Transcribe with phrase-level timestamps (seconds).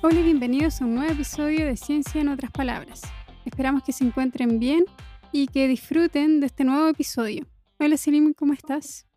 [0.00, 3.02] Hola y bienvenidos a un nuevo episodio de Ciencia en otras palabras.
[3.44, 4.84] Esperamos que se encuentren bien
[5.32, 7.44] y que disfruten de este nuevo episodio.
[7.80, 9.08] Hola Selim, ¿cómo estás?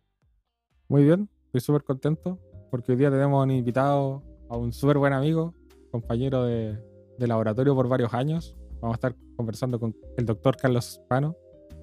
[0.88, 5.12] Muy bien, estoy súper contento porque hoy día tenemos un invitado a un súper buen
[5.12, 5.54] amigo,
[5.92, 6.76] compañero de,
[7.16, 8.56] laboratorio por varios años.
[8.80, 11.36] Vamos a estar conversando con el doctor Carlos Pano,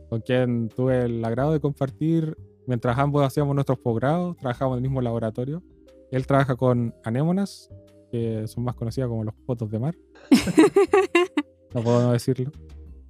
[0.10, 2.36] con quien tuve el agrado de compartir
[2.68, 5.64] mientras ambos hacíamos nuestros posgrados, trabajamos en el mismo laboratorio.
[6.12, 7.70] Él trabaja con anémonas,
[8.12, 9.96] que son más conocidas como los potos de mar.
[11.74, 12.52] no puedo no decirlo.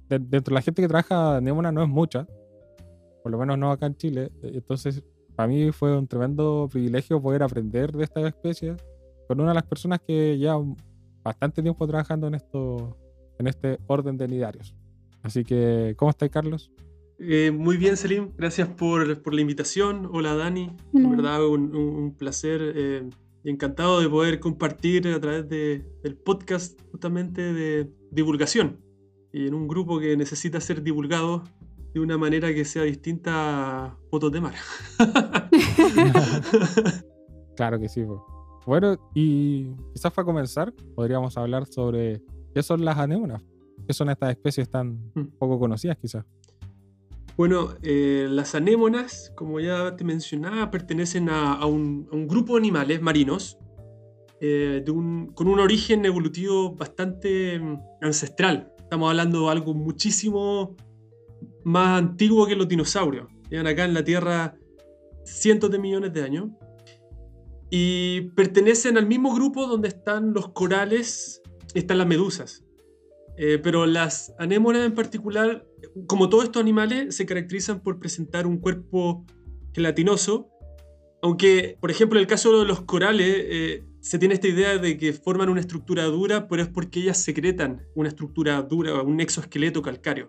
[0.08, 2.26] De- dentro de la gente que trabaja anémonas no es mucha,
[3.22, 4.30] por lo menos no acá en Chile.
[4.42, 5.02] Entonces,
[5.36, 8.76] para mí fue un tremendo privilegio poder aprender de esta especie
[9.28, 10.60] con una de las personas que lleva
[11.22, 12.96] bastante tiempo trabajando en esto,
[13.38, 14.74] en este orden de nidarios.
[15.22, 16.72] Así que, ¿cómo estás, Carlos?
[17.18, 18.30] Eh, muy bien, Selim.
[18.36, 20.08] Gracias por, por la invitación.
[20.12, 20.72] Hola, Dani.
[20.94, 21.04] Hola.
[21.04, 23.10] En verdad, un, un- un placer eh,
[23.44, 28.80] y encantado de poder compartir a través de- del podcast justamente de divulgación.
[29.32, 31.44] Y en un grupo que necesita ser divulgado
[31.94, 34.54] de una manera que sea distinta a fotos de mar.
[37.56, 38.02] Claro que sí.
[38.04, 38.24] po.
[38.66, 42.22] Bueno, y quizás para comenzar, podríamos hablar sobre
[42.54, 43.42] qué son las anémonas.
[43.86, 45.24] ¿Qué son estas especies tan Mm.
[45.38, 46.24] poco conocidas, quizás?
[47.40, 53.56] Bueno, eh, las anémonas, como ya te mencionaba, pertenecen a, un, grupo de animales marinos
[54.42, 58.74] eh, con un origen evolutivo bastante mm, ancestral.
[58.76, 60.76] Estamos hablando de algo muchísimo
[61.64, 63.26] más antiguo que los dinosaurios.
[63.48, 64.54] Llevan acá en la Tierra
[65.24, 66.50] cientos de millones de años.
[67.70, 71.40] Y pertenecen al mismo grupo donde están los corales,
[71.72, 72.66] están las medusas.
[73.42, 75.64] Eh, pero las anémonas en particular
[76.06, 79.24] como todos estos animales, se caracterizan por presentar un cuerpo
[79.72, 80.48] gelatinoso,
[81.22, 84.96] aunque, por ejemplo, en el caso de los corales, eh, se tiene esta idea de
[84.96, 89.82] que forman una estructura dura, pero es porque ellas secretan una estructura dura, un exoesqueleto
[89.82, 90.28] calcáreo.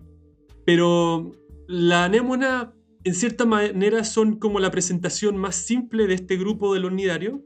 [0.66, 1.32] Pero
[1.68, 2.74] la anémona,
[3.06, 7.40] en cierta manera, son como la presentación más simple de este grupo de los nidarios,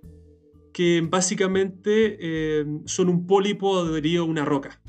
[0.73, 4.81] que básicamente eh, son un pólipo adherido a una roca.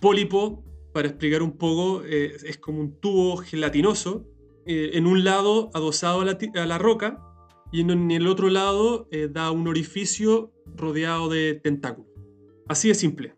[0.00, 4.26] Pólipo, para explicar un poco, eh, es como un tubo gelatinoso,
[4.66, 7.18] eh, en un lado adosado a la, roca
[7.72, 12.12] y en, el otro lado eh, da un orificio rodeado de tentáculos.
[12.68, 13.34] Así de simple.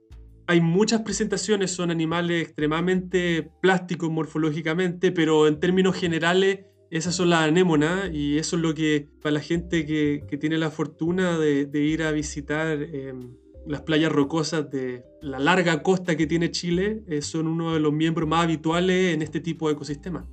[0.49, 7.43] Hay muchas presentaciones, son animales extremadamente plásticos morfológicamente, pero en términos generales esas son las
[7.43, 12.03] anémonas y eso es lo que para la gente que, tiene la fortuna de, ir
[12.03, 13.15] a visitar eh,
[13.67, 17.93] las playas rocosas de la larga costa que tiene Chile, eh, son uno de los
[17.93, 20.25] miembros más habituales en este tipo de ecosistemas.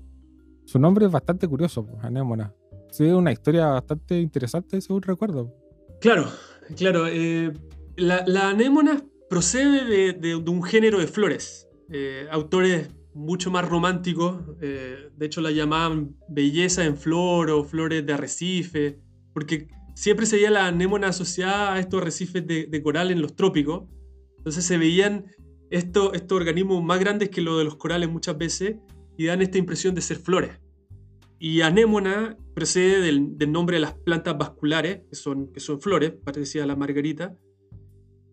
[0.65, 2.53] Su nombre es bastante curioso, pues, anémona.
[2.91, 5.53] Sí, es una historia bastante interesante, según recuerdo.
[6.01, 6.27] Claro,
[6.75, 7.05] claro.
[7.07, 7.51] eh,
[7.97, 11.67] la, la anémona procede de, de- de un género de flores.
[11.89, 18.13] Eh, autores mucho más románticos, de hecho la llamaban belleza en flor o flores de
[18.13, 18.99] arrecife,
[19.33, 23.35] porque siempre se veía la anémona asociada a estos arrecifes de, de coral en los
[23.35, 23.85] trópicos.
[24.37, 25.25] Entonces se veían
[25.71, 28.75] estos, organismos más grandes que los de los corales muchas veces
[29.17, 30.51] y dan esta impresión de ser flores.
[31.39, 36.75] Y anémona procede del, nombre de las plantas vasculares, que son, flores, parecida a la
[36.75, 37.35] margarita.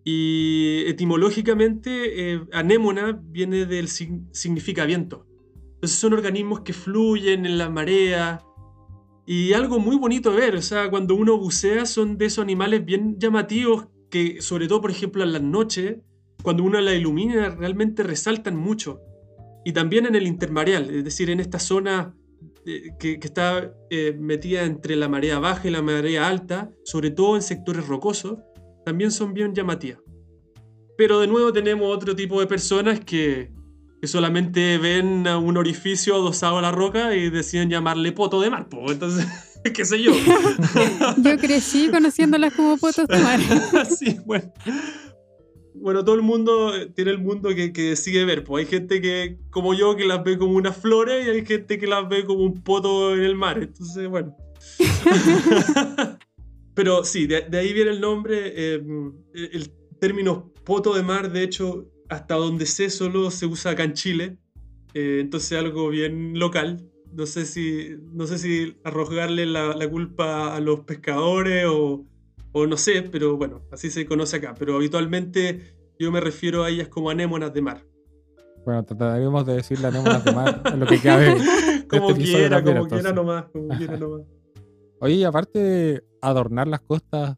[0.05, 5.27] Y etimológicamente, eh, anémona viene del sig- significa viento.
[5.77, 8.43] Entonces son organismos que fluyen en la marea.
[9.27, 12.85] Y algo muy bonito de ver, o sea, cuando uno bucea son de esos animales
[12.85, 15.97] bien llamativos que, sobre todo, por ejemplo, en las noches,
[16.43, 19.01] cuando uno la ilumina, realmente resaltan mucho.
[19.65, 22.15] Y también en el intermareal, es decir, en esta zona
[22.67, 27.37] eh, que, está eh, metida entre la marea baja y la marea alta, sobre todo
[27.37, 28.39] en sectores rocosos,
[28.85, 30.01] también son bien llamativas.
[30.99, 33.51] Pero de nuevo tenemos otro tipo de personas que,
[34.05, 38.69] que solamente ven un orificio adosado a la roca y deciden llamarle poto de mar.
[38.69, 38.93] po.
[38.93, 39.27] Entonces,
[39.75, 40.13] qué sé yo.
[41.17, 43.41] Yo crecí conociéndolas como potos de mar.
[43.99, 44.53] sí, bueno.
[45.73, 48.45] Bueno, todo el mundo eh, tiene el mundo que, que sigue ver.
[48.45, 51.79] Pues hay gente que, como yo, que las ve como unas flores y hay gente
[51.79, 53.57] que las ve como un poto en el mar.
[53.57, 54.37] Entonces, bueno.
[56.75, 58.53] Pero sí, de, de ahí viene el nombre.
[58.55, 58.83] eh,
[59.33, 63.95] el término poto de mar, de hecho, hasta donde sé, solo se usa acá en
[63.95, 64.39] Chile.
[64.95, 66.89] Eh, entonces, algo bien local.
[67.13, 72.05] No sé si, no sé si arrojarle la, la culpa a los pescadores o,
[72.53, 74.55] o no sé, pero bueno, así se conoce acá.
[74.59, 77.85] Pero habitualmente yo me refiero a ellas como anémonas de mar.
[78.65, 81.37] Bueno, trataremos de decirle anémonas de mar en lo que cabe.
[81.89, 84.23] Como este episodio quiera, también, como quiera nomás, como quiera nomás.
[85.01, 87.37] Oye, y aparte de adornar las costas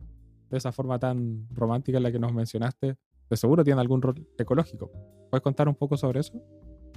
[0.49, 2.97] de esa forma tan romántica en la que nos mencionaste,
[3.29, 4.91] de seguro tienen algún rol ecológico.
[5.31, 6.33] ¿Puedes contar un poco sobre eso?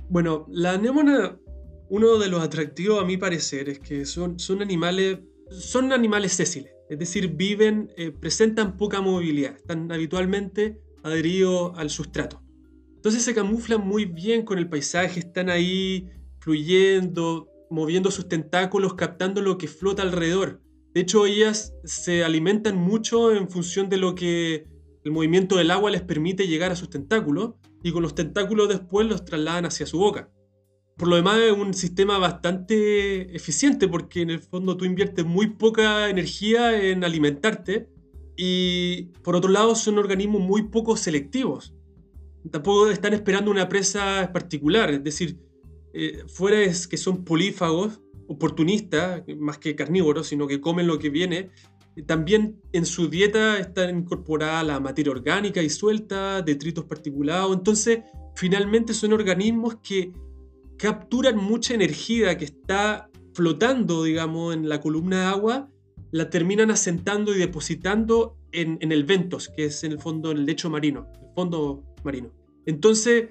[0.10, 1.40] Bueno, la anémona,
[1.90, 6.72] uno de los atractivos a mi parecer es que son, son animales, son animales sésiles,
[6.90, 12.42] es decir, viven, eh, presentan poca movilidad, están habitualmente adheridos al sustrato.
[12.96, 16.10] Entonces se camuflan muy bien con el paisaje, están ahí
[16.40, 20.62] fluyendo, moviendo sus tentáculos, captando lo que flota alrededor.
[20.94, 24.68] De hecho, ellas se alimentan mucho en función de lo que
[25.10, 29.08] el movimiento del agua les permite llegar a sus tentáculos y con los tentáculos después
[29.08, 30.30] los trasladan hacia su boca.
[30.98, 35.48] Por lo demás es un sistema bastante eficiente porque en el fondo tú inviertes muy
[35.48, 37.90] poca energía en alimentarte
[38.38, 41.74] y por otro lado son organismos muy poco selectivos.
[42.52, 45.40] Tampoco están esperando una presa particular, es decir,
[45.94, 51.10] eh, fuera es que son polífagos, oportunistas, más que carnívoros, sino que comen lo que
[51.10, 51.50] viene,
[52.06, 57.56] también en su dieta está incorporada la materia orgánica y suelta, detritos particulados.
[57.56, 58.00] Entonces,
[58.36, 60.14] finalmente son organismos que
[60.78, 65.70] capturan mucha energía que está flotando, digamos, en la columna de agua,
[66.12, 70.46] la terminan asentando y depositando en, el ventos, que es en el fondo, en el
[70.46, 72.32] lecho marino, el fondo marino.
[72.66, 73.30] Entonces,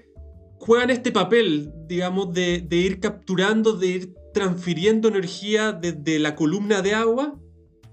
[0.58, 6.82] juegan este papel, digamos, de, de ir capturando, de ir transfiriendo energía desde la columna
[6.82, 7.38] de agua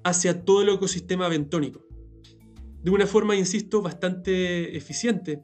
[0.06, 1.84] hacia todo el ecosistema bentónico.
[2.84, 5.42] De una forma, insisto, bastante eficiente.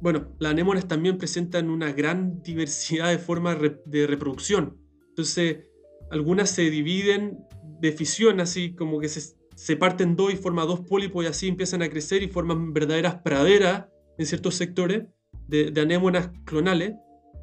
[0.00, 4.78] Bueno, las anémonas también presentan una gran diversidad de formas de reproducción.
[5.08, 5.64] Entonces,
[6.12, 7.44] algunas se dividen
[7.80, 11.48] de fisión, así como que se, se parten dos y forman dos pólipos y así
[11.48, 13.86] empiezan a crecer y forman verdaderas praderas
[14.16, 15.06] en ciertos sectores
[15.48, 16.94] de, anémonas clonales.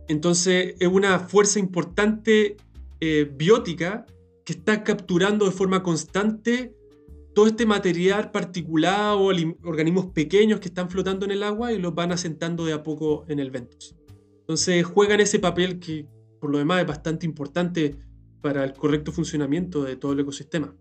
[0.07, 2.55] Entonces, es una fuerza importante
[3.01, 4.05] eh, biótica
[4.43, 6.75] que está capturando de forma constante
[7.33, 9.31] todo este material particular o
[9.63, 13.25] organismos pequeños que están flotando en el agua y los van asentando de a poco
[13.27, 13.95] en el ventos.
[14.41, 16.05] Entonces juegan ese papel que
[16.39, 17.95] por lo demás es bastante importante
[18.41, 20.75] para el correcto funcionamiento de todo el ecosistema.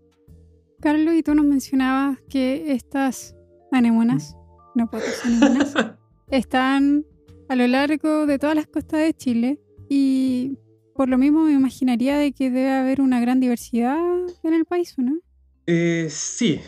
[0.81, 3.35] Carlos, y tú nos mencionabas que estas
[3.71, 4.35] anémonas,
[4.75, 4.89] no
[5.23, 5.73] anémonas,
[6.29, 7.05] están
[7.47, 10.57] a lo largo de todas las costas de Chile y
[10.95, 13.97] por lo mismo me imaginaría de que debe haber una gran diversidad
[14.43, 15.19] en el país, ¿no?
[15.65, 16.59] Eh, sí,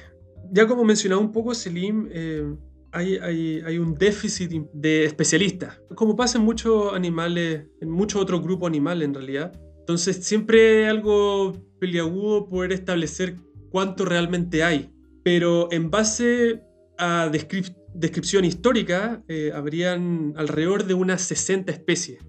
[0.51, 2.55] ya como mencionaba un poco Selim, eh,
[2.91, 8.67] hay, hay, un déficit de especialistas, como pasa en muchos animales, en muchos otros grupos
[8.67, 9.51] animales en realidad.
[9.79, 13.35] Entonces siempre es algo peliagudo poder establecer
[13.69, 14.89] cuánto realmente hay,
[15.23, 16.61] pero en base
[16.97, 22.19] a descripción histórica, eh, habrían alrededor de unas 60 especies.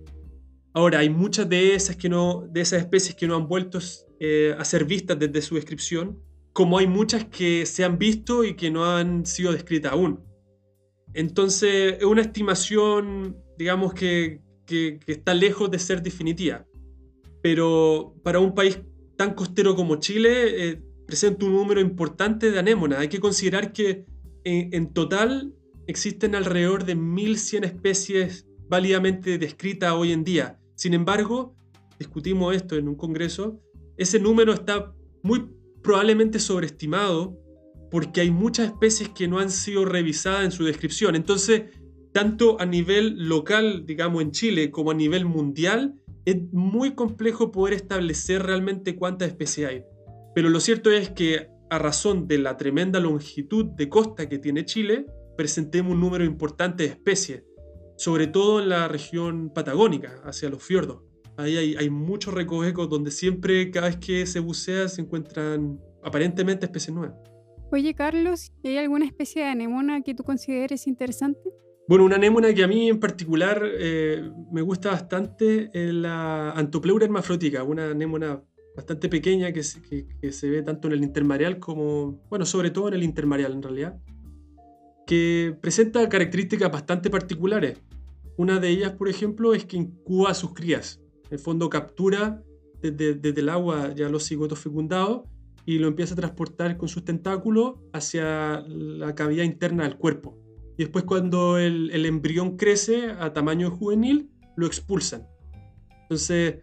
[0.77, 3.79] Ahora, hay muchas de esas, que no, de esas especies que no han vuelto
[4.21, 6.21] eh, a ser vistas desde su descripción,
[6.53, 10.21] como hay muchas que se han visto y que no han sido descritas aún.
[11.15, 16.67] Entonces, es una estimación, digamos, que, que, está lejos de ser definitiva.
[17.43, 18.79] Pero para un país
[19.17, 22.99] tan costero como Chile, eh, presenta un número importante de anémonas.
[22.99, 24.05] Hay que considerar que
[24.45, 25.55] en, en total
[25.87, 31.57] existen alrededor de 1.100 especies válidamente descritas hoy en día sin embargo,
[31.99, 33.61] discutimos esto en un congreso,
[33.97, 35.51] ese número está muy
[35.83, 37.39] probablemente sobreestimado
[37.91, 41.17] porque hay muchas especies que no han sido revisadas en su descripción.
[41.17, 41.63] Entonces,
[42.13, 45.95] tanto a nivel local, digamos en Chile, como a nivel mundial,
[46.27, 49.85] es muy complejo poder establecer realmente cuántas especies hay.
[50.35, 54.67] Pero lo cierto es que a razón de la tremenda longitud de costa que tiene
[54.67, 55.07] Chile,
[55.39, 57.45] presentemos un número importante de especies
[57.97, 61.03] sobre todo en la región patagónica, hacia los fiordos.
[61.37, 66.67] Ahí hay, hay muchos recovecos donde siempre, cada vez que se bucea, se encuentran aparentemente
[66.67, 67.17] especies nuevas.
[67.73, 71.51] Oye, Carlos, ¿hay alguna especie de anémona que tú consideres interesante?
[71.89, 77.05] Bueno, una anémona que a mí en particular eh, me gusta bastante es la Antopleura
[77.05, 78.43] hermafrótica, una anémona
[78.75, 79.81] bastante pequeña que se,
[80.21, 83.63] que se ve tanto en el intermareal como, bueno, sobre todo en el intermareal en
[83.63, 84.01] realidad
[85.07, 87.81] que presenta características bastante particulares.
[88.37, 91.01] Una de ellas, por ejemplo, es que incuba a sus crías.
[91.27, 92.43] En el fondo captura
[92.83, 95.23] desde, el agua ya los cigotos fecundados
[95.65, 100.39] y lo empieza a transportar con sus tentáculos hacia la cavidad interna del cuerpo.
[100.77, 105.27] Y después cuando el, embrión crece a tamaño juvenil, lo expulsan.
[106.03, 106.57] Entonces,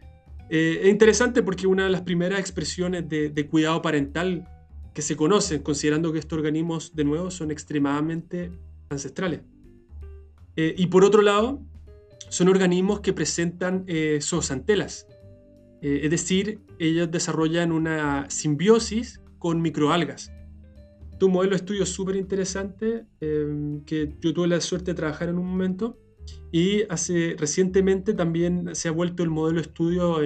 [0.49, 4.47] eh, es interesante porque una de las primeras expresiones de cuidado parental
[4.93, 8.51] que se conocen, considerando que estos organismos, de nuevo, son extremadamente
[8.89, 9.41] ancestrales.
[10.55, 11.61] Eh, y por otro lado,
[12.29, 15.07] son organismos que presentan eh, zoosantelas,
[15.83, 20.31] eh, es decir, ellos desarrollan una simbiosis con microalgas.
[21.11, 24.95] Este es un modelo de estudio súper interesante eh, que yo tuve la suerte de
[24.95, 25.99] trabajar en un momento
[26.55, 30.19] y hace, recientemente también se ha vuelto el modelo de estudio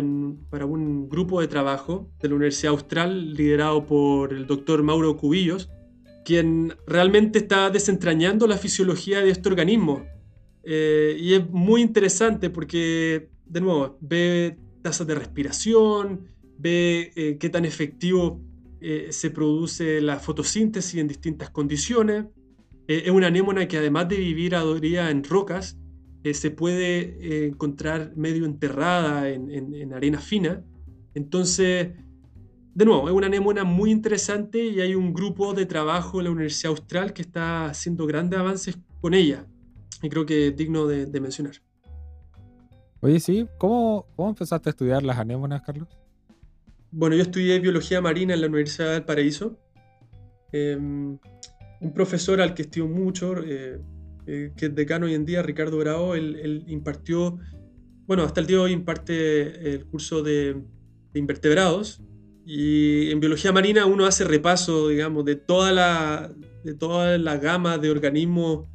[0.50, 5.70] para un grupo de trabajo de la Universidad Austral liderado por el doctor Mauro Cubillos,
[6.26, 10.06] quien realmente está desentrañando la fisiología de este organismo.
[10.66, 16.28] Eh, y es muy interesante porque, de nuevo, ve tasas de respiración,
[16.58, 18.42] ve eh, qué tan efectivo
[18.82, 22.26] eh, se produce la fotosíntesis en distintas condiciones.
[22.86, 25.77] es una anémona que además de vivir adoría en rocas,
[26.34, 30.64] se puede encontrar medio enterrada en, arena fina.
[31.14, 31.90] Entonces,
[32.74, 36.32] de nuevo, es una anémona muy interesante y hay un grupo de trabajo en la
[36.32, 39.46] Universidad Austral que está haciendo grandes avances con ella.
[40.02, 41.56] Y creo que es digno de, mencionar.
[43.02, 45.88] Oye, sí, ¿Cómo, ¿cómo empezaste a estudiar las anémonas, Carlos?
[46.92, 49.58] Bueno, yo estudié biología marina en la Universidad del Paraíso.
[50.52, 51.18] Em,
[51.80, 53.80] un profesor al que estimo mucho, eh,
[54.28, 57.40] eh, que es decano hoy en día, Ricardo Bravo, él, impartió,
[58.06, 60.62] bueno, hasta el día de hoy imparte el curso de,
[61.14, 62.02] invertebrados.
[62.46, 66.32] Y en biología marina uno hace repaso, digamos, de toda la,
[66.64, 68.68] de toda la gama de organismos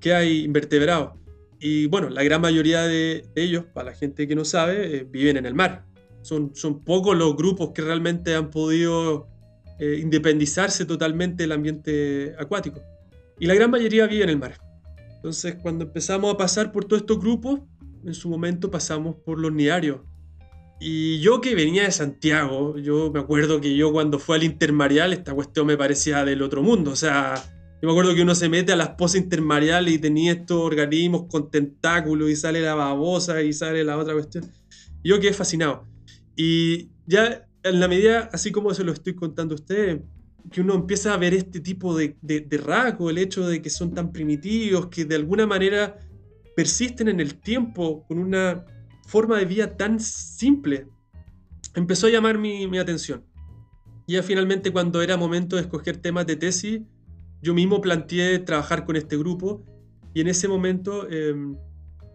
[0.00, 1.12] que hay invertebrados.
[1.60, 5.36] Y bueno, la gran mayoría de, ellos, para la gente que no sabe, eh, viven
[5.36, 5.86] en el mar.
[6.22, 9.28] Son, son pocos los grupos que realmente han podido
[9.78, 12.80] eh, independizarse totalmente del ambiente acuático.
[13.38, 14.58] Y la gran mayoría vive en el mar.
[15.24, 17.60] Entonces, cuando empezamos a pasar por todos estos grupos,
[18.04, 20.00] en su momento pasamos por los niarios.
[20.78, 25.14] Y yo que venía de Santiago, yo me acuerdo que yo cuando fui al intermarial,
[25.14, 26.90] esta cuestión me parecía del otro mundo.
[26.90, 27.42] O sea,
[27.80, 31.22] yo me acuerdo que uno se mete a las pozas intermareales y tenía estos organismos
[31.30, 34.44] con tentáculos y sale la babosa y sale la otra cuestión.
[35.02, 35.86] Yo quedé fascinado.
[36.36, 40.02] Y ya en la medida, así como se lo estoy contando a ustedes,
[40.50, 43.94] que uno empieza a ver este tipo de, de, rasgo, el hecho de que son
[43.94, 45.98] tan primitivos, que de alguna manera
[46.54, 48.64] persisten en el tiempo con una
[49.06, 50.86] forma de vida tan simple,
[51.74, 53.24] empezó a llamar mi, atención.
[54.06, 56.82] Ya finalmente cuando era momento de escoger temas de tesis,
[57.42, 59.64] yo mismo planteé trabajar con este grupo.
[60.12, 61.56] Y en ese momento, em,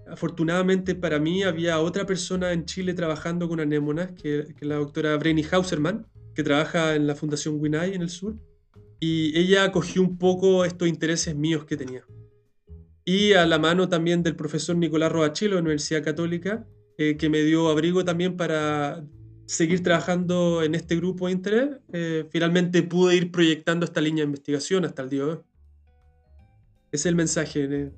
[0.08, 5.18] afortunadamente para mí, había otra persona en Chile trabajando con anémonas, que, que la doctora
[5.18, 6.06] Brenny Hauserman,
[6.40, 8.38] que trabaja en la Fundación Winay en el sur,
[8.98, 12.06] y ella acogió un poco estos intereses míos que tenía.
[13.04, 16.66] Y a la mano también del profesor Nicolás Roachelo de la Universidad Católica,
[16.98, 19.04] eh, que me dio abrigo también para
[19.48, 24.28] seguir trabajando en este grupo de interés, eh, finalmente pude ir proyectando esta línea de
[24.28, 25.40] investigación hasta el día de hoy.
[26.94, 27.68] Ese es el mensaje.
[27.70, 27.92] Eh.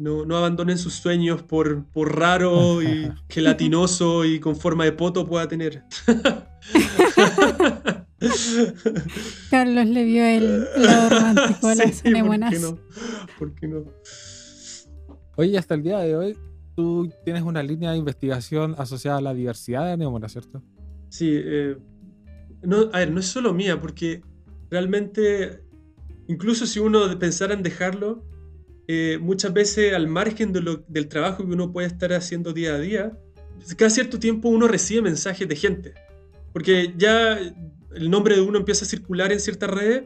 [0.00, 5.24] No, no, abandonen sus sueños por, por raro y gelatinoso y con forma de poto
[5.28, 5.84] pueda tener.
[9.50, 12.74] Carlos le vio el lado romántico de las anémonas.
[13.38, 13.84] ¿por qué, no?
[15.36, 16.38] Oye, hasta el día de hoy,
[16.76, 20.62] tú tienes una línea de investigación asociada a la diversidad de anémonas, ¿cierto?
[21.08, 21.76] Sí, eh,
[22.62, 24.22] no, a ver, no es solo mía, porque
[24.70, 25.62] realmente,
[26.28, 28.24] incluso si uno pensara en dejarlo,
[28.86, 33.18] eh, muchas veces al margen del trabajo que uno puede estar haciendo día a día,
[33.76, 35.94] cada cierto tiempo uno recibe mensajes de gente.
[36.54, 40.04] Porque ya el nombre de uno empieza a circular en ciertas redes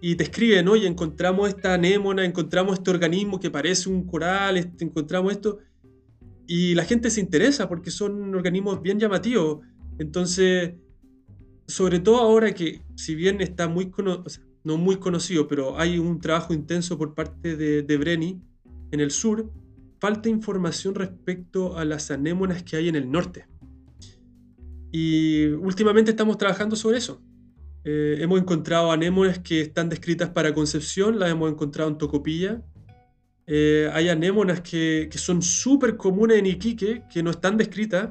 [0.00, 4.86] y te escriben, oye, encontramos esta anémona, encontramos este organismo que parece un coral, este,
[4.86, 5.58] encontramos esto.
[6.46, 9.66] Y la gente se interesa porque son organismos bien llamativos.
[9.98, 10.72] Entonces,
[11.66, 16.20] sobre todo ahora que, si bien está muy conocido, no muy conocido, pero hay un
[16.20, 18.40] trabajo intenso por parte de, de Brenny
[18.92, 19.52] en el sur,
[20.00, 23.51] falta información respecto a las anémonas que hay en el norte.
[24.92, 27.20] Y últimamente estamos trabajando sobre eso.
[27.84, 32.62] Eh, hemos encontrado anémonas que están descritas para concepción, las hemos encontrado en Tocopilla.
[33.46, 38.10] Eh, hay anémonas que, que son súper comunes en Iquique, que no están descritas,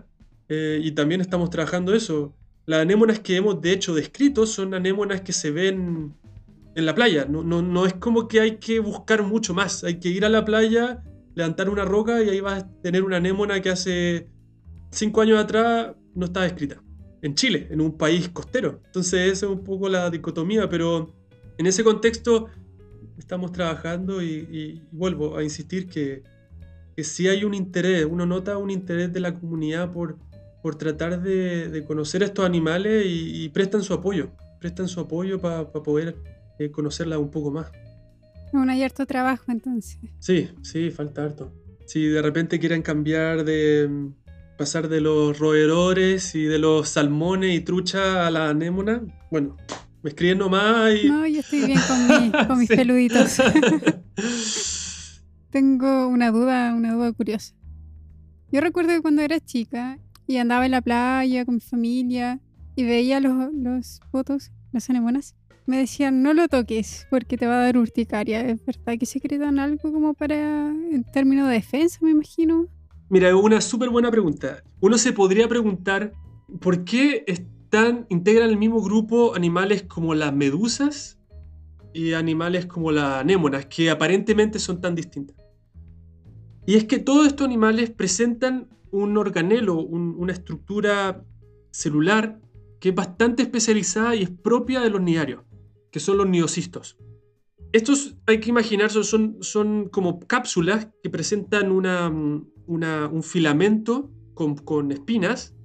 [0.50, 2.36] eh, y también estamos trabajando eso.
[2.66, 6.14] Las anémonas que hemos de hecho descrito son anémonas que se ven
[6.76, 7.26] en la playa.
[7.26, 9.84] No, no, no es como que hay que buscar mucho más.
[9.84, 11.04] Hay que ir a la playa,
[11.36, 14.28] levantar una roca y ahí vas a tener una anémona que hace
[14.90, 16.82] cinco años atrás no estaba escrita.
[17.22, 18.82] En Chile, en un país costero.
[18.86, 21.14] Entonces esa es un poco la dicotomía, pero
[21.58, 22.48] en ese contexto
[23.18, 26.24] estamos trabajando y, vuelvo a insistir que,
[26.96, 30.18] que sí hay un interés, uno nota un interés de la comunidad por,
[30.62, 35.72] por tratar de, conocer a estos animales y, prestan su apoyo, prestan su apoyo para
[35.72, 36.16] poder
[36.60, 37.72] eh, conocerla un poco más.
[38.54, 39.98] Un hay harto trabajo entonces.
[40.20, 41.54] Sí, sí, falta harto.
[41.86, 44.12] Si de repente quieren cambiar de,
[44.62, 49.02] pasar de los roedores y de los salmones y trucha a la anémona,
[49.32, 49.58] bueno,
[50.04, 51.10] Me escriben nomás y...
[51.10, 53.42] No, yo estoy bien con, con mis peluditos.
[55.50, 57.56] Tengo una duda, una duda curiosa.
[58.52, 62.40] Yo recuerdo que cuando era chica y andaba en la playa con mi familia
[62.76, 65.34] y veía los, los fotos, las anemonas,
[65.66, 68.42] me decían no lo toques porque te va a dar urticaria.
[68.42, 72.68] ¿Es verdad que se crean algo como para, en términos de defensa, me imagino?
[73.12, 74.64] Mira, una súper buena pregunta.
[74.80, 76.14] Uno se podría preguntar
[76.62, 81.20] por qué están, integran el mismo grupo animales como las medusas
[81.94, 85.36] y animales como las anémonas, que aparentemente son tan distintas.
[86.66, 91.22] Y es que todos estos animales presentan un organelo, una estructura
[91.72, 92.40] celular
[92.80, 95.44] que es bastante especializada y es propia de los nidarios,
[95.92, 96.98] que son los niocistos.
[97.74, 101.72] Estos hay que imaginar, son, como cápsulas que presentan
[102.68, 105.56] un filamento con, espinas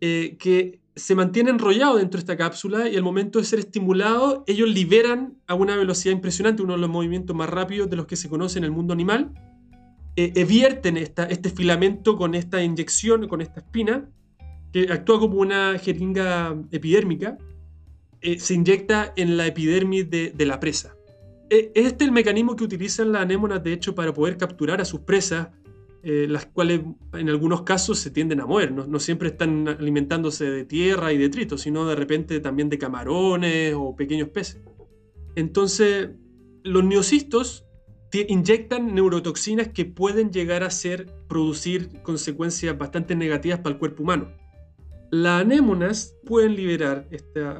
[0.00, 4.44] eh, que se mantiene enrollado dentro de esta cápsula y al momento de ser estimulado,
[4.46, 8.16] ellos liberan a una velocidad impresionante, uno de los movimientos más rápidos de los que
[8.16, 9.32] se conoce en el mundo animal,
[10.16, 14.10] eh, evierten este filamento con esta inyección, con esta espina,
[14.72, 17.38] que actúa como una jeringa epidérmica,
[18.20, 20.94] eh, se inyecta en la epidermis de, la presa.
[21.48, 24.84] E, este es el mecanismo que utilizan las anémonas, de hecho, para poder capturar a
[24.84, 25.48] sus presas,
[26.02, 26.80] eh, las cuales
[27.12, 28.72] en algunos casos se tienden a mover.
[28.72, 33.94] No, siempre están alimentándose de tierra y detritos, sino de repente también de camarones o
[33.94, 34.60] pequeños peces.
[35.36, 36.10] Entonces,
[36.64, 37.66] los neocistos
[38.28, 44.28] inyectan neurotoxinas que pueden llegar a ser, producir consecuencias bastante negativas para el cuerpo humano.
[45.10, 47.08] Las anémonas pueden liberar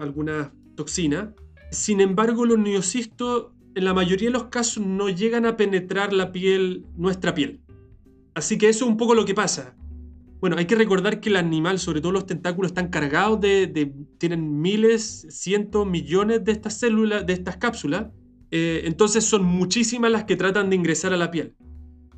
[0.01, 1.35] alguna toxina,
[1.71, 6.33] sin embargo los neocistos en la mayoría de los casos no llegan a penetrar la
[6.33, 7.62] piel, nuestra piel.
[8.35, 9.75] Así que eso es un poco lo que pasa.
[10.41, 14.61] Bueno, hay que recordar que el animal, sobre todo los tentáculos, están cargados de, tienen
[14.61, 18.07] miles, cientos, millones de estas células, de estas cápsulas,
[18.51, 21.55] eh, entonces son muchísimas las que tratan de ingresar a la piel.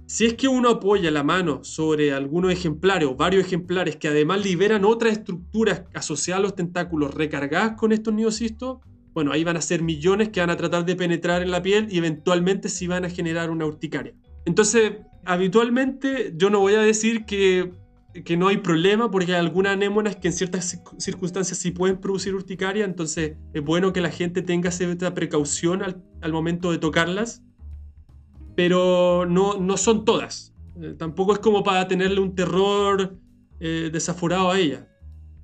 [0.06, 4.44] Si es que uno apoya la mano sobre algunos ejemplares o varios ejemplares que además
[4.44, 8.78] liberan otras estructuras asociadas a los tentáculos recargadas con estos neocistos,
[9.14, 11.88] bueno, ahí van a ser millones que van a tratar de penetrar en la piel
[11.90, 14.14] y eventualmente sí van a generar una urticaria.
[14.44, 14.92] Entonces,
[15.26, 17.72] habitualmente yo no voy a decir que
[18.22, 22.34] que no hay problema porque hay algunas anémonas que en ciertas circunstancias sí pueden producir
[22.34, 27.42] urticaria, entonces es bueno que la gente tenga cierta precaución al, momento de tocarlas,
[28.54, 30.54] pero no, no son todas.
[30.80, 33.18] Eh, tampoco es como para tenerle un terror
[33.58, 34.88] eh, desaforado a ella.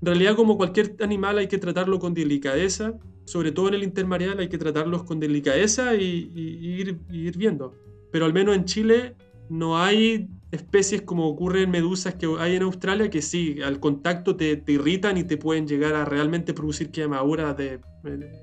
[0.00, 4.38] En realidad, como cualquier animal, hay que tratarlo con delicadeza, sobre todo en el intermareal,
[4.38, 7.74] hay que tratarlos con delicadeza y, ir, y ir viendo.
[8.12, 9.16] Pero al menos en Chile
[9.50, 14.36] no hay especies como ocurre en medusas que hay en Australia que sí, al contacto
[14.36, 17.80] te, irritan y te pueden llegar a realmente producir quemaduras de,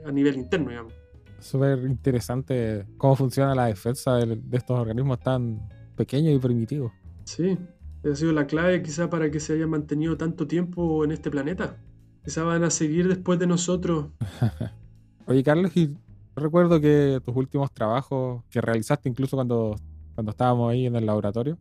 [0.06, 0.94] a nivel interno, digamos.
[1.40, 6.92] Súper interesante cómo funciona la defensa de, estos organismos tan pequeños y primitivos.
[7.24, 7.58] Sí,
[8.04, 11.78] ha sido la clave quizá para que se haya mantenido tanto tiempo en este planeta.
[12.24, 14.08] Quizá van a seguir después de nosotros.
[15.26, 15.96] Oye, Carlos, y
[16.36, 19.76] recuerdo que tus últimos trabajos que realizaste incluso cuando,
[20.18, 21.60] cuando estábamos ahí en el laboratorio,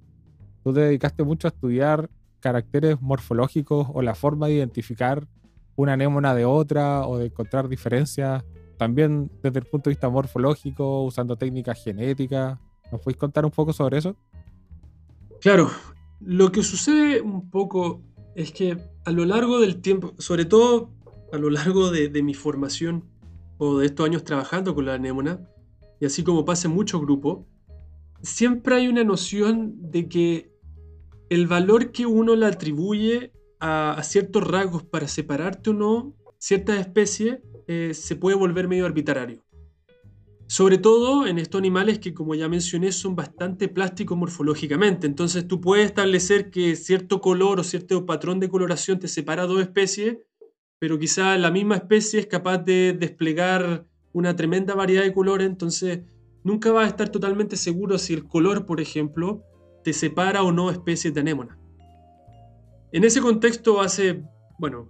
[0.65, 2.09] tú te dedicaste mucho a estudiar
[2.41, 5.29] caracteres morfológicos o la forma de identificar
[5.75, 8.43] una anémona de otra o de encontrar diferencias,
[8.79, 12.59] también desde el punto de vista morfológico, usando técnicas genéticas.
[12.91, 14.17] ¿Nos podéis contar un poco sobre eso?
[15.43, 15.71] Claro,
[16.21, 18.01] lo que sucede un poco
[18.37, 20.89] es que a lo largo del tiempo, sobre todo
[21.31, 23.05] a lo largo de, de mi formación
[23.59, 25.47] o de estos años trabajando con la anémona,
[26.01, 27.41] y así como pasa en muchos grupos,
[28.27, 30.51] siempre hay una noción de que
[31.31, 37.39] el valor que uno le atribuye a, ciertos rasgos para separarte o no ciertas especies
[37.67, 39.43] eh, se puede volver medio arbitrario.
[40.49, 45.07] Sobre todo en estos animales que, como ya mencioné, son bastante plásticos morfológicamente.
[45.07, 49.61] Entonces tú puedes establecer que cierto color o cierto patrón de coloración te separa dos
[49.61, 50.19] especies,
[50.79, 55.49] pero quizá la misma especie es capaz de desplegar una tremenda variedad de colores.
[55.49, 56.01] Entonces
[56.47, 59.43] nunca vas a estar totalmente seguro si el color, por ejemplo,
[59.83, 61.59] te separa o no especies de anémona.
[62.93, 64.23] En ese contexto, hace,
[64.57, 64.89] bueno,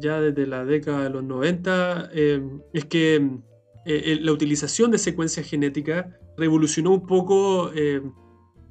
[0.00, 3.30] ya desde la década de los 90, eh, es que eh,
[3.86, 6.06] eh, la utilización de secuencias genéticas
[6.36, 7.70] revolucionó un poco,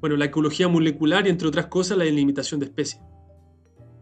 [0.00, 3.02] bueno, la ecología molecular y entre otras cosas la delimitación de especies.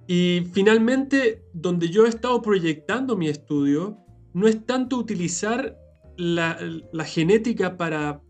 [0.09, 3.99] Y finalmente, donde yo he estado proyectando mi estudio,
[4.35, 5.77] no es tanto utilizar
[6.17, 8.21] la, genética para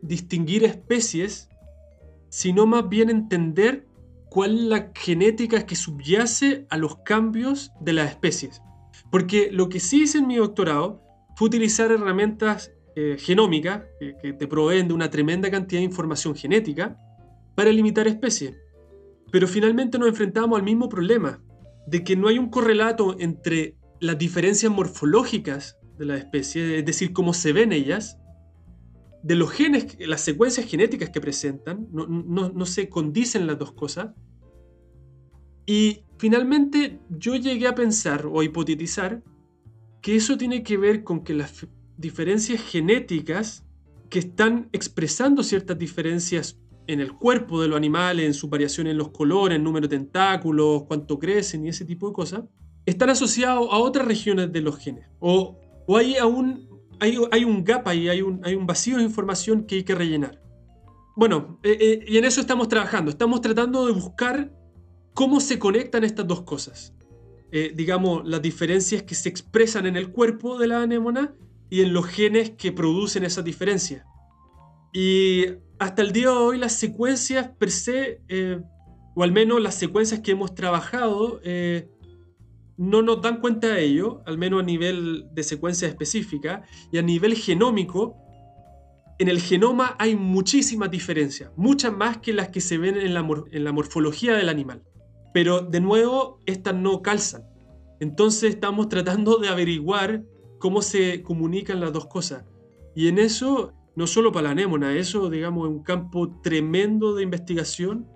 [0.00, 1.48] distinguir especies,
[2.28, 3.86] sino más bien entender
[4.30, 8.62] cuál es la genética que subyace a los cambios de las especies.
[9.10, 11.02] Porque lo que sí hice en mi doctorado
[11.36, 13.82] fue utilizar herramientas eh, genómicas
[14.20, 16.96] que, te proveen de una tremenda cantidad de información genética
[17.54, 18.56] para limitar especies.
[19.30, 21.42] Pero finalmente nos enfrentamos al mismo problema,
[21.86, 27.12] de que no hay un correlato entre las diferencias morfológicas de las especies, es decir,
[27.12, 28.18] cómo se ven ellas,
[29.22, 34.10] de los genes, las secuencias genéticas que presentan, no, no se condicen las dos cosas.
[35.64, 39.22] Y finalmente yo llegué a pensar o a hipotetizar
[40.00, 43.64] que eso tiene que ver con que las diferencias genéticas
[44.10, 48.98] que están expresando ciertas diferencias en el cuerpo de los animales, en su variación en
[48.98, 52.42] los colores, en número de tentáculos, cuánto crecen y ese tipo de cosas,
[52.84, 55.06] están asociados a otras regiones de los genes.
[55.20, 55.60] O,
[55.92, 59.94] o hay, aún, hay, un gap ahí, hay un, vacío de información que hay que
[59.94, 60.40] rellenar.
[61.14, 63.10] Bueno, eh, eh, y en eso estamos trabajando.
[63.10, 64.50] Estamos tratando de buscar
[65.12, 66.94] cómo se conectan estas dos cosas.
[67.50, 71.34] Eh, digamos, las diferencias que se expresan en el cuerpo de la anémona
[71.68, 74.06] y en los genes que producen esas diferencias.
[74.94, 75.44] Y
[75.78, 78.22] hasta el día de hoy las secuencias per se,
[79.14, 81.42] o al menos las secuencias que hemos trabajado,
[82.82, 87.02] no nos dan cuenta de ello, al menos a nivel de secuencia específica, y a
[87.02, 88.16] nivel genómico,
[89.20, 93.72] en el genoma hay muchísimas diferencias, muchas más que las que se ven en la,
[93.72, 94.82] morfología del animal.
[95.32, 97.44] Pero de nuevo, estas no calzan.
[98.00, 100.24] Entonces estamos tratando de averiguar
[100.58, 102.44] cómo se comunican las dos cosas.
[102.96, 107.22] Y en eso, no solo para la anémona, eso, digamos, es un campo tremendo de
[107.22, 108.08] investigación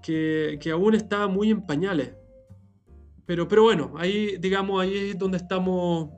[0.00, 2.19] que, que aún está muy en pañales.
[3.30, 6.10] Pero, pero bueno, ahí, digamos, ahí es donde estamos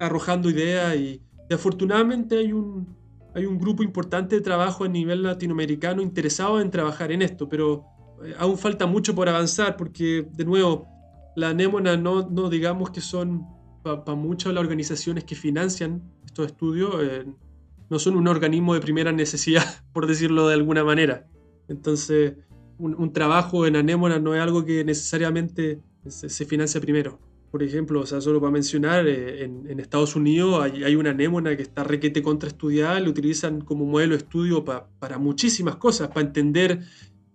[0.00, 2.96] arrojando ideas y, y afortunadamente hay un,
[3.34, 7.84] hay un grupo importante de trabajo a nivel latinoamericano interesado en trabajar en esto, pero
[8.24, 10.88] eh, aún falta mucho por avanzar porque, de nuevo,
[11.36, 13.46] la anémona no, no digamos que son
[13.82, 17.26] para muchas de las organizaciones que financian estos estudios, eh,
[17.90, 21.26] no son un organismo de primera necesidad, por decirlo de alguna manera.
[21.68, 22.36] Entonces,
[22.78, 27.18] un, trabajo en anémona no es algo que necesariamente se, financia primero.
[27.50, 31.56] Por ejemplo, o sea, solo para mencionar, eh, en, Estados Unidos hay, hay, una anémona
[31.56, 36.26] que está requete contra estudiar, lo utilizan como modelo de estudio para muchísimas cosas, para
[36.26, 36.80] entender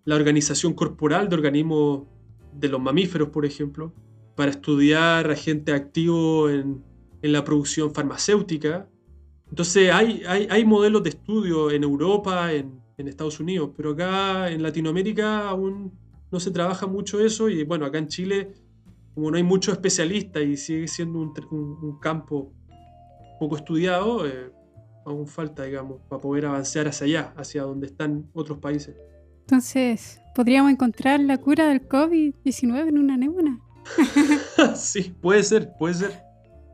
[0.04, 2.08] la organización corporal de organismos
[2.54, 3.94] de los mamíferos, por ejemplo,
[4.36, 6.84] para estudiar agente activo en,
[7.22, 8.90] en la producción farmacéutica.
[9.50, 14.50] Entonces hay, hay, hay, modelos de estudio en Europa, en, en, Estados Unidos, pero acá
[14.52, 15.92] en Latinoamérica aún
[16.32, 18.52] no se trabaja mucho eso y bueno, acá en Chile,
[19.14, 21.34] como no hay muchos especialistas y sigue siendo un,
[21.82, 22.54] un, campo
[23.40, 24.52] poco estudiado, eh,
[25.06, 28.96] aún falta, digamos, para poder avanzar hacia allá, hacia donde están otros países.
[29.42, 33.60] Entonces, ¿podríamos encontrar la cura del COVID-19 en una anémona?
[34.76, 36.30] sí, puede ser, puede ser.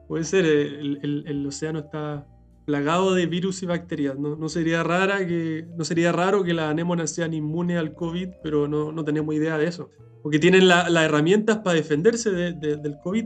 [0.08, 2.28] Puede ser, el, océano está
[2.66, 4.18] plagado de virus y bacterias.
[4.18, 8.68] No, sería, rara que, no sería raro que las anémonas sean inmunes al COVID, pero
[8.68, 9.90] no, tenemos idea de eso.
[10.24, 13.26] Porque tienen las herramientas para defenderse del COVID.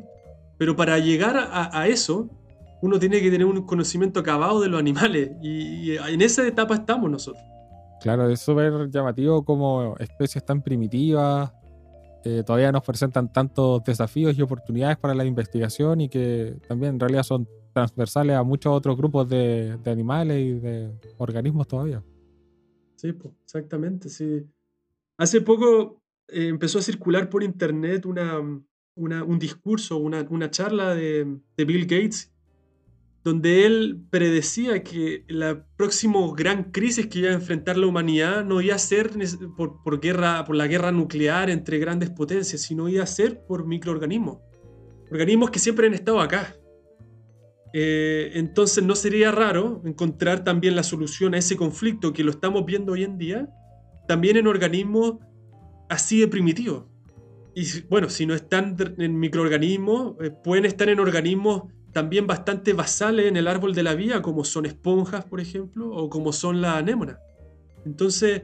[0.58, 2.30] Pero para llegar a, eso,
[2.82, 5.32] uno tiene que tener un conocimiento acabado de los animales.
[5.41, 7.43] y en esa etapa estamos nosotros.
[8.02, 11.52] Claro, es súper llamativo como especies tan primitivas
[12.26, 17.00] eh, todavía nos presentan tantos desafíos y oportunidades para la investigación y que también en
[17.00, 22.04] realidad son transversales a muchos otros grupos de, animales y de organismos todavía.
[22.96, 24.46] Sí, pues, exactamente, sí.
[25.18, 31.66] Hace poco eh, empezó a circular por internet un discurso, una, una charla de, de
[31.66, 32.34] Bill Gates
[33.24, 38.62] donde él predecía que la próxima gran crisis que iba a enfrentar la humanidad no
[38.62, 39.12] iba a ser
[39.58, 44.38] por, guerra, por la guerra nuclear entre grandes potencias, sino iba a ser por microorganismos.
[45.12, 46.56] Organismos que siempre han estado acá.
[47.74, 52.66] Eh, entonces no sería raro encontrar también la solución a ese conflicto que lo estamos
[52.66, 53.50] viendo hoy en día,
[54.08, 55.18] también en organismos
[55.90, 56.86] así de primitivos.
[57.54, 63.25] Y bueno, si no están en microorganismos, eh, pueden estar en organismos también bastante basales
[63.28, 66.78] en el árbol de la vida, como son esponjas, por ejemplo, o como son la
[66.78, 67.19] anémona.
[67.86, 68.43] Entonces,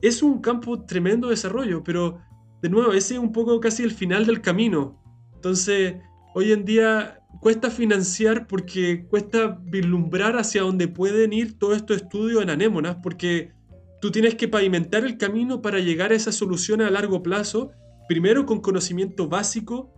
[0.00, 2.20] es un campo tremendo de desarrollo, pero
[2.60, 5.02] de nuevo, ese es un poco casi el final del camino.
[5.34, 5.96] Entonces,
[6.34, 12.42] hoy en día cuesta financiar porque cuesta vislumbrar hacia dónde pueden ir todos estos estudios
[12.42, 13.52] en anémonas, porque
[14.00, 17.72] tú tienes que pavimentar el camino para llegar a esa solución a largo plazo,
[18.08, 19.92] primero con conocimiento básico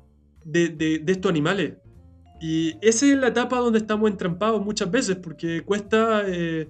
[0.45, 1.75] de, de estos animales.
[2.47, 6.69] Y esa es la etapa donde estamos entrampados muchas veces, porque cuesta eh,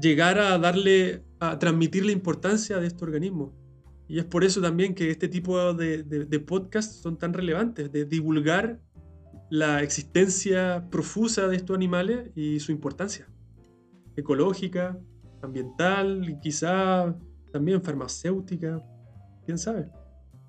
[0.00, 3.52] llegar a darle, a transmitir la importancia de este organismo.
[4.06, 8.04] Y es por eso también que este tipo de, de, podcasts son tan relevantes, de
[8.04, 8.78] divulgar
[9.50, 13.26] la existencia profusa de estos animales y su importancia
[14.16, 14.96] ecológica,
[15.42, 17.12] ambiental y quizá
[17.52, 18.80] también farmacéutica,
[19.44, 19.88] quién sabe.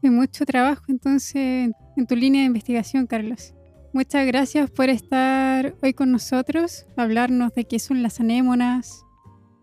[0.04, 3.55] Hay mucho trabajo entonces en tu línea de investigación, Carlos.
[3.96, 9.06] Muchas gracias por estar hoy con nosotros, hablarnos de qué son las anémonas,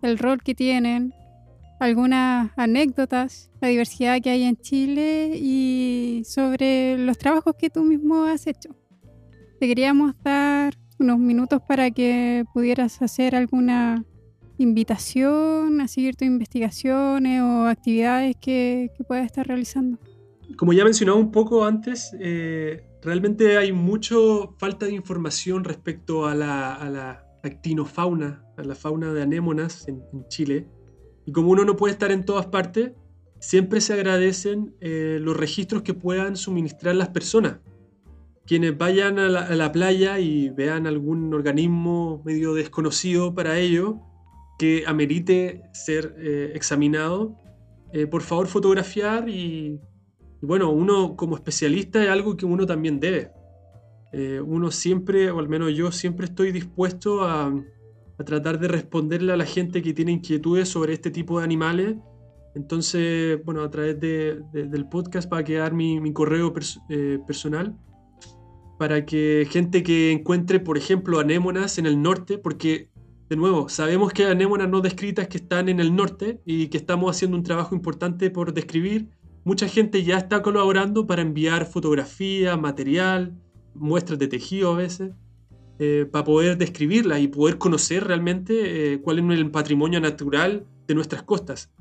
[0.00, 1.12] el rol que tienen,
[1.78, 8.24] algunas anécdotas, la diversidad que hay en Chile y sobre los trabajos que tú mismo
[8.24, 8.74] has hecho.
[9.60, 14.02] Te queríamos dar unos minutos para que pudieras hacer alguna
[14.56, 19.98] invitación a seguir tus investigaciones o actividades que, que puedas estar realizando.
[20.56, 26.34] Como ya mencionaba un poco antes, eh, realmente hay mucho falta de información respecto a
[26.34, 30.68] la, actinofauna, a la fauna de anémonas en, Chile.
[31.26, 32.92] Y como uno no puede estar en todas partes,
[33.40, 37.58] siempre se agradecen eh, los registros que puedan suministrar las personas.
[38.46, 44.00] Quienes vayan a la, playa y vean algún organismo medio desconocido para ello,
[44.58, 47.36] que amerite ser eh, examinado,
[47.92, 49.80] eh, por favor fotografiar y,
[50.42, 53.30] y, bueno, uno como especialista es algo que uno también debe.
[54.12, 57.46] Eh, uno siempre, o al menos yo siempre estoy dispuesto a,
[58.18, 61.96] a, tratar de responderle a la gente que tiene inquietudes sobre este tipo de animales.
[62.54, 66.52] Entonces, bueno, a través de, de, del podcast va a quedar mi, correo
[66.90, 67.74] eh, personal
[68.78, 72.90] para que gente que encuentre, por ejemplo, anémonas en el norte, porque
[73.30, 76.76] de nuevo, sabemos que hay anémonas no descritas que están en el norte y que
[76.76, 79.08] estamos haciendo un trabajo importante por describir.
[79.44, 83.34] Mucha gente ya está colaborando para enviar fotografía, material,
[83.74, 85.12] muestras de tejido a veces,
[85.80, 90.94] eh, para poder describirlas y poder conocer realmente eh, cuál es el patrimonio natural de
[90.94, 91.72] nuestras costas.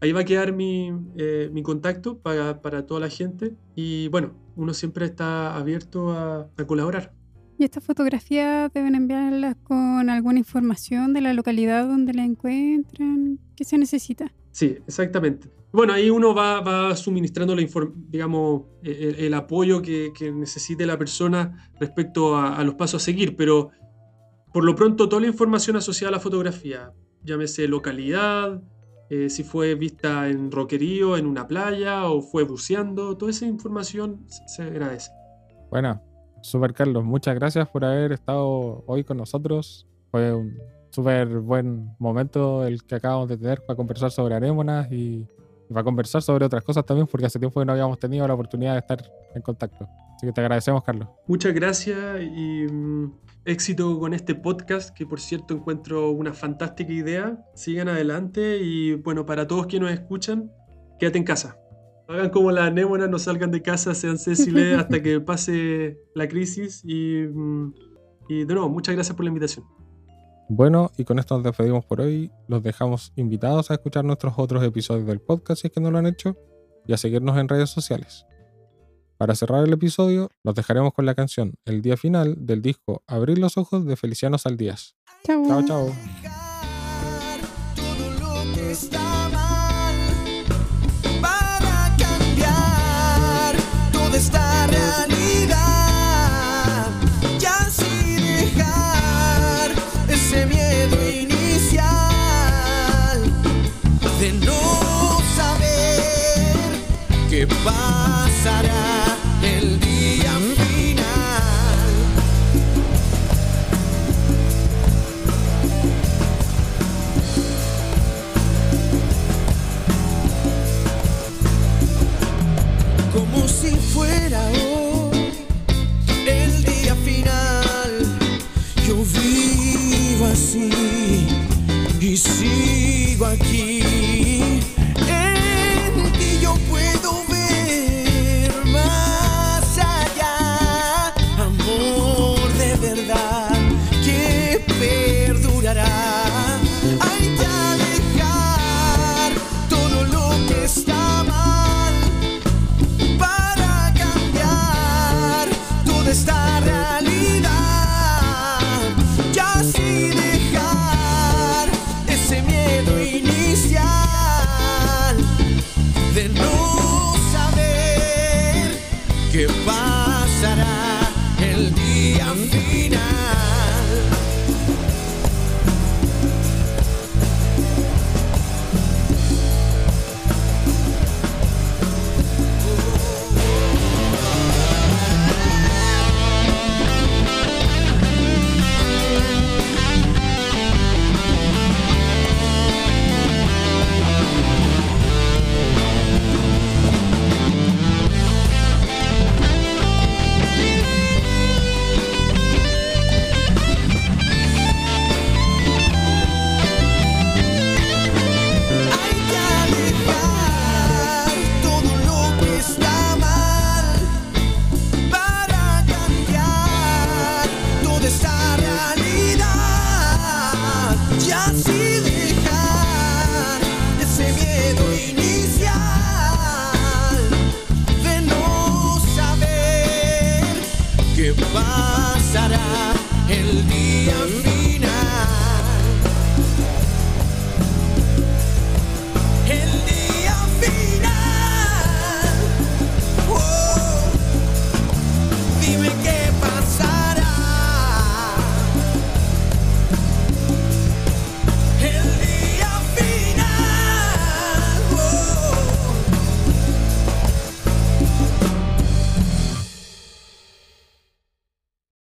[0.00, 4.34] Ahí va a quedar mi, eh, mi contacto para, para, toda la gente y bueno,
[4.56, 7.12] uno siempre está abierto a, a colaborar.
[7.56, 13.38] ¿Y estas fotografías deben enviarlas con alguna información de la localidad donde la encuentran?
[13.54, 14.32] ¿Qué se necesita?
[14.50, 15.48] Sí, exactamente.
[15.74, 17.66] Bueno, ahí uno va, va suministrando la
[18.08, 23.34] digamos, el, el apoyo que, que, necesite la persona respecto a, los pasos a seguir,
[23.34, 23.70] pero
[24.52, 26.92] por lo pronto toda la información asociada a la fotografía,
[27.24, 28.62] llámese localidad,
[29.10, 34.24] eh, si fue vista en roquerío, en una playa o fue buceando, toda esa información
[34.28, 35.10] se agradece.
[35.72, 36.00] Bueno,
[36.40, 39.88] Super Carlos, muchas gracias por haber estado hoy con nosotros.
[40.12, 40.56] Fue un
[40.90, 45.26] súper buen momento el que acabamos de tener para conversar sobre anémonas y,
[45.74, 48.72] para conversar sobre otras cosas también, porque hace tiempo que no habíamos tenido la oportunidad
[48.72, 49.02] de estar
[49.34, 49.88] en contacto.
[50.14, 51.08] Así que te agradecemos, Carlos.
[51.26, 53.12] Muchas gracias y um,
[53.44, 57.44] éxito con este podcast, que por cierto encuentro una fantástica idea.
[57.54, 60.50] Sigan adelante y bueno, para todos quienes nos escuchan,
[60.98, 61.58] quédate en casa.
[62.08, 66.82] Hagan como las anémonas, no salgan de casa, sean césiles hasta que pase la crisis.
[66.84, 67.24] Y,
[68.28, 69.66] y, de nuevo, muchas gracias por la invitación.
[70.56, 72.30] Bueno, y con esto nos despedimos por hoy.
[72.46, 75.98] Los dejamos invitados a escuchar nuestros otros episodios del podcast si es que no lo
[75.98, 76.36] han hecho
[76.86, 78.24] y a seguirnos en redes sociales.
[79.16, 83.38] Para cerrar el episodio, los dejaremos con la canción El día final del disco Abrir
[83.38, 84.94] los ojos de Feliciano Saldías.
[85.24, 85.92] Chao, chao.